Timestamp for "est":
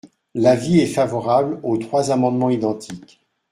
0.79-0.87